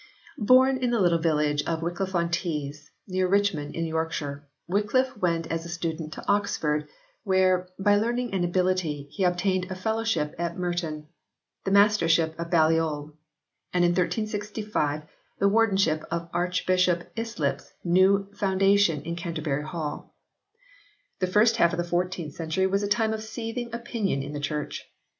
Born 0.39 0.79
in 0.83 0.89
the 0.89 0.99
little 0.99 1.19
village 1.19 1.61
of 1.65 1.83
Wycliffe 1.83 2.15
on 2.15 2.31
Tees, 2.31 2.89
near 3.07 3.27
Richmond 3.27 3.75
in 3.75 3.85
Yorkshire, 3.85 4.43
Wycliffe 4.67 5.15
went 5.17 5.45
as 5.51 5.63
a 5.63 5.69
student 5.69 6.11
to 6.13 6.27
Oxford 6.27 6.87
where, 7.23 7.69
by 7.77 7.97
learning 7.97 8.33
and 8.33 8.43
ability, 8.43 9.09
he 9.11 9.23
obtained 9.23 9.69
a 9.69 9.75
Fellowship 9.75 10.33
at 10.39 10.57
Merton, 10.57 11.07
the 11.65 11.69
Mastership 11.71 12.33
of 12.39 12.49
Balliol 12.49 13.15
and 13.73 13.85
in 13.85 13.91
1365 13.91 15.03
the 15.37 15.47
Wardenship 15.47 16.03
of 16.09 16.31
Archbishop 16.33 17.11
Islip 17.15 17.57
s 17.59 17.71
new 17.83 18.27
foundation 18.33 19.03
in 19.03 19.15
Canterbury 19.15 19.61
Hall. 19.61 20.15
The 21.19 21.27
first 21.27 21.57
half 21.57 21.73
of 21.73 21.77
the 21.77 21.83
fourteenth 21.83 22.33
century 22.33 22.65
was 22.65 22.81
a 22.81 22.87
time 22.87 23.13
of 23.13 23.21
seething 23.21 23.71
opinion 23.71 24.23
in 24.23 24.33
the 24.33 24.39
Church. 24.39 24.89